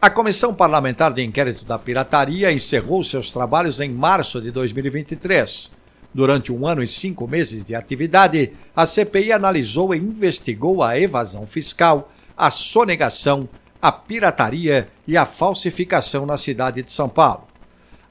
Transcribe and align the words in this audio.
A 0.00 0.08
Comissão 0.08 0.54
Parlamentar 0.54 1.12
de 1.12 1.24
Inquérito 1.24 1.64
da 1.64 1.76
Pirataria 1.76 2.52
encerrou 2.52 3.02
seus 3.02 3.32
trabalhos 3.32 3.80
em 3.80 3.90
março 3.90 4.40
de 4.40 4.52
2023. 4.52 5.72
Durante 6.14 6.52
um 6.52 6.68
ano 6.68 6.84
e 6.84 6.86
cinco 6.86 7.26
meses 7.26 7.64
de 7.64 7.74
atividade, 7.74 8.52
a 8.76 8.86
CPI 8.86 9.32
analisou 9.32 9.92
e 9.92 9.98
investigou 9.98 10.84
a 10.84 10.96
evasão 10.96 11.44
fiscal, 11.48 12.12
a 12.36 12.48
sonegação, 12.48 13.48
a 13.82 13.90
pirataria 13.90 14.86
e 15.04 15.16
a 15.16 15.26
falsificação 15.26 16.24
na 16.24 16.36
cidade 16.36 16.80
de 16.80 16.92
São 16.92 17.08
Paulo. 17.08 17.48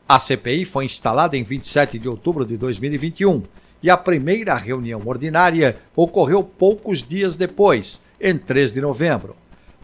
A 0.10 0.20
CPI 0.20 0.66
foi 0.66 0.84
instalada 0.84 1.38
em 1.38 1.44
27 1.44 1.98
de 1.98 2.10
outubro 2.10 2.44
de 2.44 2.58
2021 2.58 3.44
e 3.82 3.90
a 3.90 3.96
primeira 3.96 4.56
reunião 4.56 5.02
ordinária 5.06 5.78
ocorreu 5.96 6.44
poucos 6.44 7.02
dias 7.02 7.38
depois, 7.38 8.02
em 8.20 8.38
3 8.38 8.74
de 8.74 8.82
novembro. 8.82 9.38